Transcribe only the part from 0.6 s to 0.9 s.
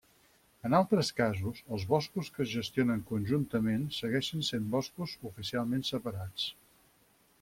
En